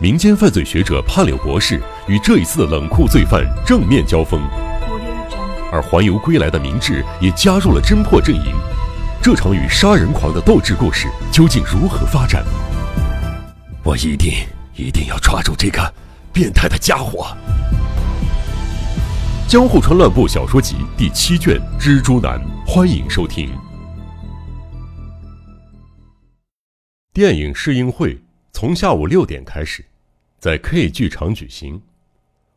[0.00, 4.40] 民间犯罪学者潘柳博士与这一次的冷酷罪犯正面交锋，
[5.72, 8.54] 而环游归来的明智也加入了侦破阵营。
[9.20, 12.44] 这场与杀人狂的斗智故事究竟如何发展？
[13.82, 14.34] 我一定
[14.76, 15.92] 一定要抓住这个
[16.32, 17.36] 变态的家伙！
[19.50, 23.50] 《江户川乱步小说集》第七卷《蜘蛛男》，欢迎收听。
[27.12, 28.16] 电影试映会
[28.52, 29.84] 从下午六点开始，
[30.38, 31.82] 在 K 剧场举行。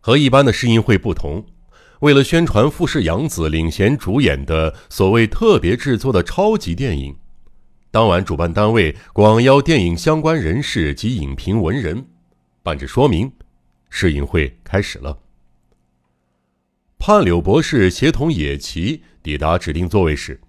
[0.00, 1.44] 和一般的试映会不同，
[2.00, 7.16] 为了宣传富士洋子领衔主演的所谓特别制作的超级电影，
[7.90, 12.06] 当晚主办单位广邀电影相关人士及影评文人，
[12.62, 13.30] 办着说明。
[13.90, 15.18] 试映会开始了。
[16.98, 20.40] 盼柳博士协同野崎抵达指定座位时，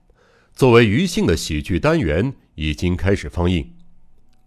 [0.53, 3.73] 作为余兴的喜剧单元已经开始放映。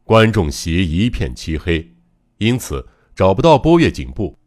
[0.05, 1.94] 观众席一片漆黑，
[2.45, 4.39] 因此找不到波月警部。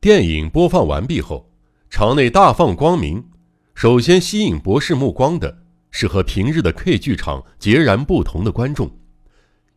[0.00, 1.50] 电影播放完毕后，
[1.88, 3.30] 场内大放光明。
[3.74, 8.98] 首先吸引博士目光的是和平日的 K 剧场截然不同的观众，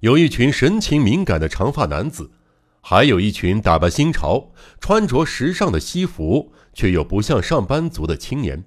[0.02, 2.30] 有一群神情敏感的长发男子，
[2.82, 8.66] 还有一群打扮新潮、穿着时尚的西服却又不像上班族的青年，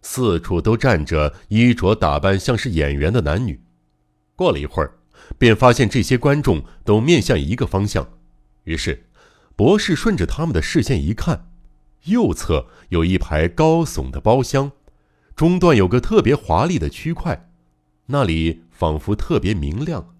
[0.00, 3.60] 四处都站着衣着打扮像是演员的男女。
[4.36, 4.99] 过了一会儿。
[5.38, 8.08] 便发现这些观众都面向一个方向，
[8.64, 9.06] 于是，
[9.56, 11.50] 博士顺着他们的视线一看，
[12.04, 14.72] 右侧有一排高耸的包厢，
[15.34, 17.50] 中段有个特别华丽的区块，
[18.06, 20.14] 那里仿佛特别明亮。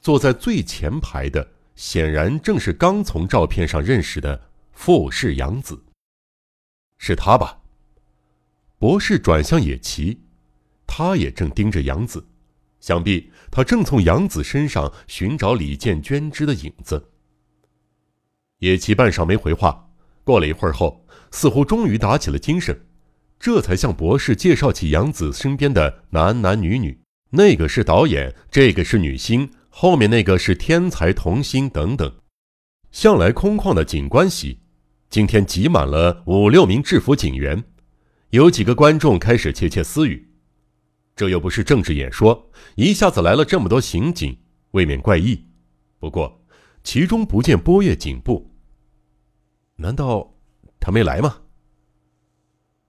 [0.00, 5.84] 坐在最前排的显然正是刚从照片上认识的富士洋子，
[6.96, 7.60] 是他吧？
[8.78, 10.22] 博士转向野崎，
[10.86, 12.26] 他也正盯着杨子。
[12.80, 17.10] 想必他正从杨子身上寻找李建捐之的影子。
[18.58, 19.90] 野崎半晌没回话，
[20.24, 22.86] 过了一会儿后，似乎终于打起了精神，
[23.38, 32.12] 这才向博士介绍起杨子身边的男男女女，那个是导演，这个是女星，后面那个是天才童星等等。
[32.92, 34.60] 向来空旷的警官席，
[35.08, 37.64] 今天挤满了五六名制服警员，
[38.30, 40.29] 有几个观众开始窃窃私语。
[41.20, 44.38] 这又不是政治演说，一下子来了这么多刑警，
[44.70, 45.44] 未免怪异。
[45.98, 46.42] 不过，
[46.82, 48.50] 其中不见波月警部，
[49.76, 50.32] 难道
[50.80, 51.42] 他没来吗？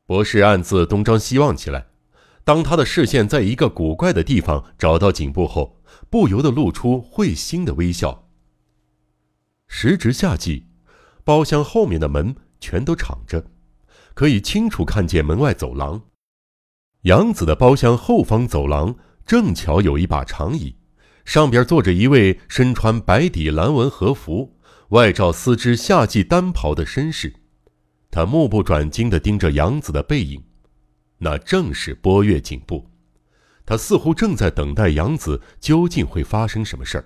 [0.06, 1.88] 博士暗自东张西望起来。
[2.46, 8.30] 当他的视线在一个古怪的地方找到警部后，不由得露出会心的微笑。
[9.68, 10.68] 时值夏季，
[11.26, 13.46] 包厢后面的门全都敞着，
[14.14, 16.02] 可以清楚看见门外走廊。
[17.04, 18.96] 杨子的包厢后方走廊
[19.26, 20.76] 正巧有一把长椅，
[21.26, 24.58] 上边坐着一位身穿白底蓝纹和服、
[24.90, 27.34] 外罩丝织夏季单袍的绅士。
[28.12, 30.44] 他目不转睛地盯着杨子的背影，
[31.18, 32.92] 那正是波月警部。
[33.66, 37.06] 他似乎正在等待杨子究竟会发生什么事儿。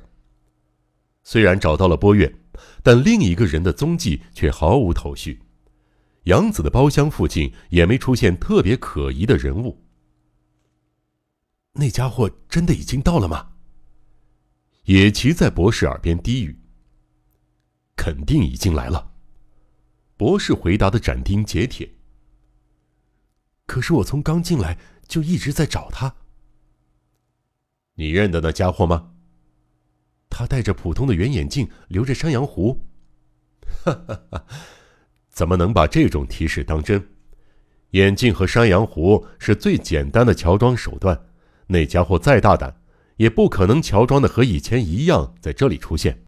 [1.23, 2.35] 虽然找到了波月，
[2.83, 5.39] 但另一个人的踪迹却毫无头绪。
[6.23, 9.84] 杨子的包厢附近也没出现特别可疑的人物。
[11.77, 13.51] 那家伙真的已经到了吗？
[14.85, 16.57] 野崎在博士耳边低语
[17.97, 19.13] ：“肯定已经来了。”
[20.15, 21.89] 博士回答的斩钉截铁。
[23.65, 24.77] 可是我从刚进来
[25.07, 26.15] 就一直在找他。
[27.95, 29.11] 你认得那家伙吗？
[30.29, 32.85] 他戴着普通的圆眼镜，留着山羊胡。
[33.83, 34.45] 哈哈哈！
[35.29, 37.05] 怎么能把这种提示当真？
[37.91, 41.29] 眼镜和山羊胡是最简单的乔装手段。
[41.67, 42.81] 那家伙再大胆，
[43.17, 46.23] 也不可能乔装的和以前一样在这里出现。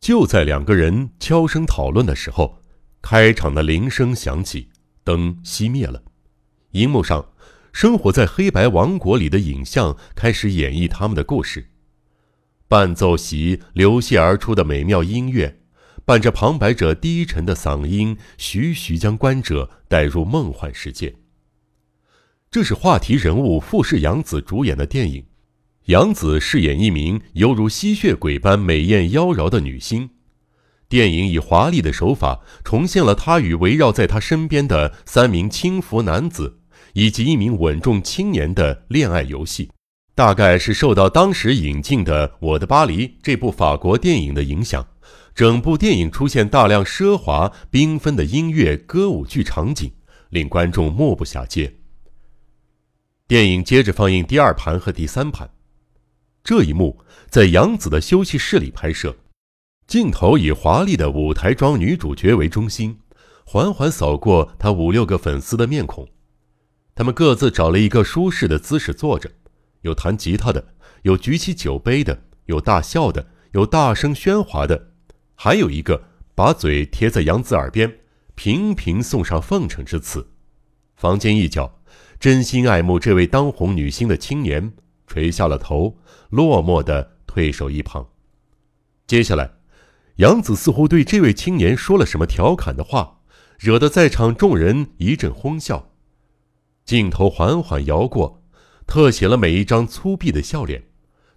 [0.00, 2.60] 就在两个人悄声讨论的时候，
[3.00, 4.68] 开场的铃声响起，
[5.04, 6.02] 灯熄灭了，
[6.72, 7.32] 荧幕上
[7.72, 11.68] 生活在黑白王国里的影像开始演绎他们的故事。
[12.68, 15.60] 伴奏席流泻而出的美妙音乐，
[16.04, 21.14] 伴着旁白者低沉的嗓音，徐徐将观者带入梦幻世界。
[22.52, 25.24] 这是话题人物富士杨子主演的电影，
[25.86, 30.10] 杨子饰演一名犹如吸血鬼般美艳妖娆的女星。
[30.86, 36.58] 电影以华丽的手法重现了她与围绕在她身边的三名轻浮男子
[36.92, 39.70] 以及一名稳重青年的恋爱游戏。
[40.14, 44.86] 大概是受到当时引进的《我的巴黎》这部法国电影的影响，
[45.34, 49.90] 整部电影出现大量奢华缤纷的音乐、歌舞剧场景，
[50.28, 51.72] 令观众目不暇接。
[53.32, 55.48] 电影接着放映第二盘和第三盘，
[56.44, 59.16] 这一幕在杨子的休息室里拍摄。
[59.86, 62.98] 镜头以华丽的舞台装女主角为中心，
[63.46, 66.06] 缓缓扫过她五六个粉丝的面孔。
[66.94, 69.30] 他们各自找了一个舒适的姿势坐着，
[69.80, 70.62] 有弹吉他的，
[71.00, 74.90] 有举起酒杯的，有大笑的，有大声喧哗的，
[75.34, 77.90] 还有一个把嘴贴在杨子耳边，
[78.34, 80.28] 频频送上奉承之词。
[80.96, 81.80] 房间一角，
[82.22, 84.74] 真心爱慕这位当红女星的青年
[85.08, 85.98] 垂下了头，
[86.30, 88.10] 落寞地退守一旁。
[89.08, 89.54] 接下来，
[90.18, 93.18] 杨子似乎对这位青年说了什么调侃的话，
[93.58, 95.90] 惹得在场众人一阵哄笑。
[96.84, 98.44] 镜头缓缓摇过，
[98.86, 100.84] 特写了每一张粗鄙的笑脸，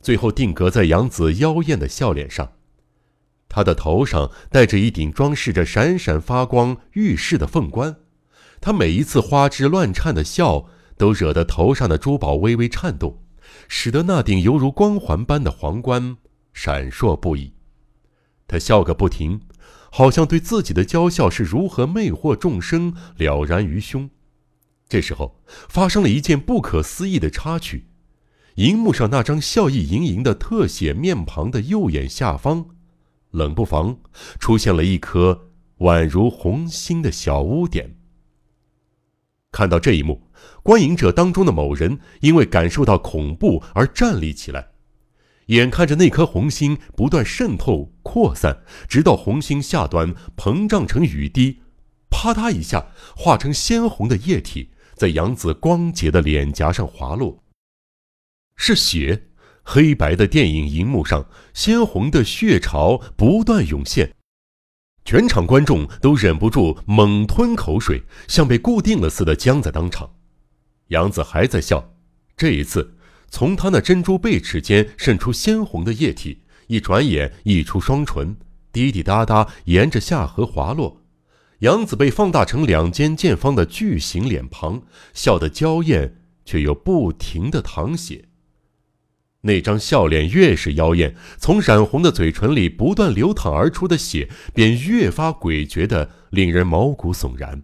[0.03, 2.51] 最后定格在杨子妖艳的笑脸上。
[3.49, 7.95] 她的头上戴着一顶装饰着闪闪发光玉饰的凤冠，
[8.61, 13.23] 她每一次花枝乱颤的笑，都惹得头上的珠宝微微颤动，
[13.67, 16.17] 使得那顶犹如光环般的皇冠
[16.53, 17.53] 闪烁不已。
[18.47, 19.41] 他笑个不停，
[19.91, 24.09] 好像对自己的娇笑是如何魅惑众生了然于胸。
[24.87, 27.87] 这时候，发生了一件不可思议的插曲：
[28.55, 32.67] 荧幕上那张笑意盈盈的特写面庞的右眼下方，
[33.31, 33.97] 冷不防
[34.39, 35.49] 出现了一颗
[35.79, 37.97] 宛如红星的小污点。
[39.51, 40.24] 看到这一幕，
[40.63, 44.69] 观影者当中的某人因为感受到恐怖而站立起来，
[45.47, 51.59] 眼看着那颗红星不断渗透扩散，直到红星下端膨胀成雨滴，
[52.09, 54.71] 啪嗒一下化成鲜红的液体。
[54.95, 57.43] 在杨子光洁的脸颊上滑落，
[58.55, 59.27] 是血。
[59.67, 64.13] 黑白的电影荧幕上，鲜红的血潮不断涌现，
[65.03, 70.09] 全场观众都忍不住猛吞口水，像被固定了似的僵在当场。
[70.89, 71.93] 杨子还在笑，
[72.37, 72.95] 这一次
[73.29, 78.37] 从他那珍珠贝齿间渗出鲜红的液体，一转眼溢出双唇，
[78.71, 81.01] 滴滴答答沿着下颌滑落。
[81.59, 84.83] 杨子被放大成两间见方的巨型脸庞，
[85.13, 88.25] 笑得娇艳，却又不停的淌血。
[89.41, 97.63] 那张笑脸越是妖艳，从染红的嘴唇里不断流淌而出的血便越发诡谲的令人毛骨悚然。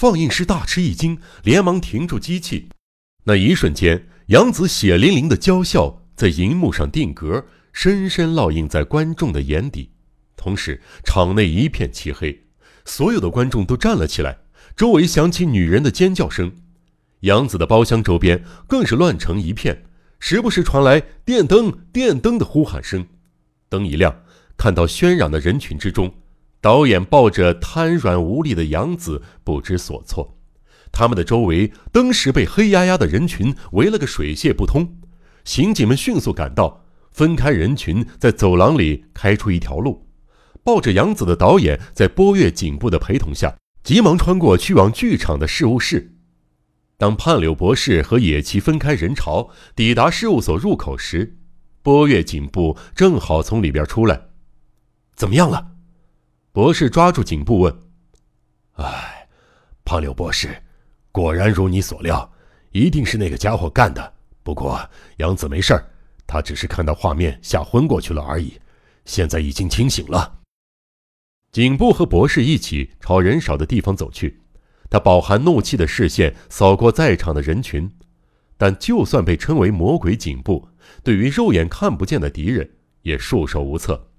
[0.00, 2.70] 放映师大吃一惊，连忙停住机器。
[3.24, 7.44] 那一瞬间，杨子血淋淋的娇笑在银幕上定格，
[7.74, 9.90] 深深烙印在观众的眼底。
[10.38, 12.46] 同时，场内一片漆黑。
[12.86, 14.38] 所有的观众都站了起来，
[14.74, 16.50] 周围响起女人的尖叫声，
[17.20, 19.84] 杨子的包厢周边更是乱成一片，
[20.18, 23.06] 时不时传来“电灯，电灯”的呼喊声。
[23.68, 24.22] 灯一亮，
[24.56, 26.14] 看到喧嚷的人群之中，
[26.60, 30.36] 导演抱着瘫软无力的杨子不知所措。
[30.92, 34.98] 他们的周围登时被黑压压的人群围了个水泄不通，
[35.44, 40.06] 刑警们迅速赶到，分开人群，在走廊里开出一条路。
[40.62, 46.16] 抱着杨子的导演在波月警部的陪同下，急忙穿过去往剧场的事务室。
[46.98, 51.38] 当判柳博士和野崎分开人潮，抵达事务所入口时，
[51.82, 54.20] 波月警部正好从里边出来。
[55.14, 55.68] 怎么样了？
[56.52, 57.80] 博士抓住颈部问。
[58.72, 59.28] 哎，
[59.84, 60.60] 胖柳博士，
[61.12, 62.28] 果然如你所料，
[62.72, 64.14] 一定是那个家伙干的。
[64.42, 64.80] 不过
[65.18, 65.90] 杨子没事儿，
[66.26, 68.58] 他只是看到画面吓昏过去了而已，
[69.04, 70.40] 现在已经清醒了。
[71.52, 74.40] 颈部和博士一起朝人少的地方走去，
[74.88, 77.88] 他饱含怒气的视线扫过在场的人群，
[78.56, 80.68] 但就算被称为魔鬼颈部，
[81.04, 82.68] 对于肉眼看不见的敌人
[83.02, 84.09] 也束手无策。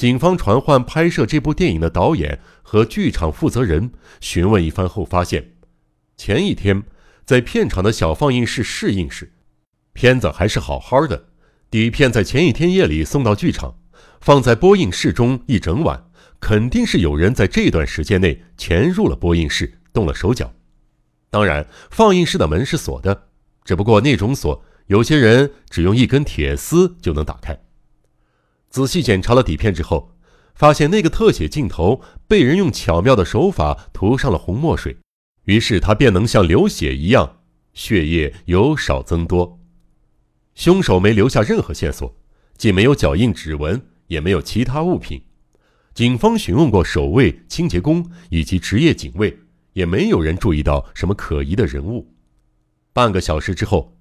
[0.00, 5.52] 警方传唤拍摄这部电影的导演和剧场负责人，询问一番后发现，
[6.16, 6.84] 前一天
[7.26, 9.30] 在片场的小放映室试映时，
[9.92, 11.26] 片子还是好好的，
[11.70, 13.74] 底片在前一天夜里送到剧场，
[14.22, 16.06] 放在播映室中一整晚。
[16.40, 20.50] 肯定是有人在这段时间内潜入了播映室，动了手脚。
[21.28, 23.24] 当然，放映室的门是锁的，
[23.66, 27.60] 只不过那种锁，有些人只用一根铁丝就能打开。
[28.70, 30.16] 仔细检查了底片之后，
[30.54, 34.96] 发现那个特写镜头被人用巧妙的手法涂上了红墨水，
[35.44, 37.40] 于是他便能像流血一样，
[37.74, 39.58] 血液由少增多。
[40.54, 42.14] 凶手没留下任何线索，
[42.56, 45.22] 既没有脚印、指纹，也没有其他物品。
[45.92, 49.36] 警方询问过守卫、清洁工以及职业警卫，
[49.72, 52.14] 也没有人注意到什么可疑的人物。
[52.92, 53.96] 半个小时之后，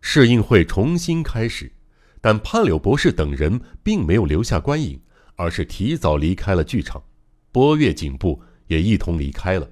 [0.00, 1.72] 试映会重新开始，
[2.22, 4.98] 但潘柳博士等人并没有留下观影，
[5.36, 7.02] 而是提早离开了剧场。
[7.50, 9.68] 波月警部也一同离开了。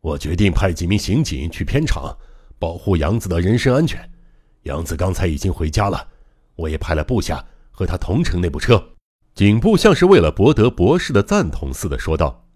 [0.00, 2.16] 我决定派几名刑警去片场，
[2.60, 4.08] 保护杨子的人身安全。
[4.62, 6.06] 杨子刚才已经回家了，
[6.54, 7.44] 我也派了部下。
[7.76, 8.82] 和他同乘那部车。
[9.34, 12.48] 警部像是为了博得博士的赞同似的说道：“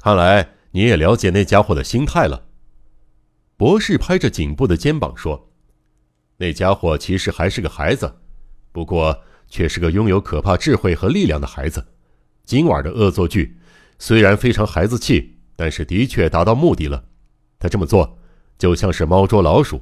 [0.00, 2.46] 看来你也了解那家伙的心态了。”
[3.58, 5.52] 博士拍着颈部的肩膀说
[6.36, 8.12] ：“那家伙其实还是个孩子，
[8.72, 11.86] 不过却是个拥有可怕智慧和力量的孩子。
[12.44, 13.56] 今晚的恶作剧
[13.98, 17.04] 虽然非常孩子气，但是的确达到目的了。
[17.58, 18.18] 他这么做
[18.58, 19.80] 就像是猫捉老鼠，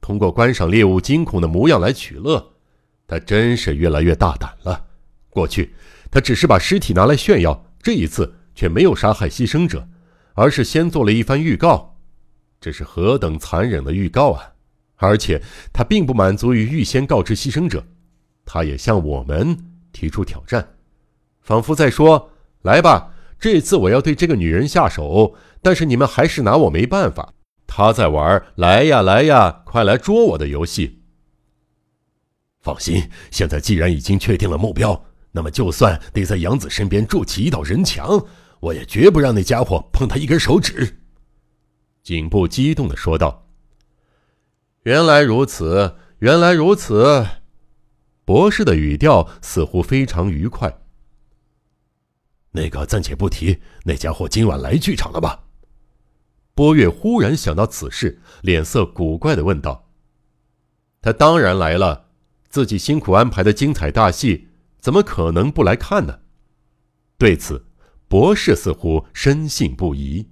[0.00, 2.54] 通过观赏猎物惊恐的模样来取乐。
[3.06, 4.86] 他真是越来越大胆了。
[5.30, 5.74] 过去
[6.10, 9.88] 他只是把尸体拿来炫耀，这一次却没有杀害牺牲者，
[10.34, 11.96] 而是先做了一番预告。”
[12.60, 14.55] 这是何等残忍的预告啊！
[14.96, 17.86] 而且他并不满足于预先告知牺牲者，
[18.44, 19.56] 他也向我们
[19.92, 20.74] 提出挑战，
[21.40, 22.30] 仿佛在说
[22.62, 27.32] ：“来吧，这次我要对这个女人下手，但是你们还是拿我没办法。
[27.66, 31.02] 他在玩来呀来呀，快来捉我的游戏。”
[32.60, 38.26] 放心，现在既然已经确定了目标，那么就算得在杨子身边筑起一道人墙，
[38.58, 41.00] 我也绝不让那家伙碰他一根手指。
[42.02, 43.45] 颈部激动的说道
[44.86, 47.26] ：“原来如此，原来如此。”
[48.24, 50.78] 博士的语调似乎非常愉快。
[52.52, 55.46] 那个暂且不提，那家伙今晚来剧场了吧？
[56.54, 59.90] 波月忽然想到此事，脸色古怪的问道
[61.02, 62.10] ：“他当然来了，
[62.48, 64.46] 自己辛苦安排的精彩大戏，
[64.78, 66.20] 怎么可能不来看呢？”
[67.18, 67.66] 对此，
[68.06, 70.28] 博士似乎深信不疑。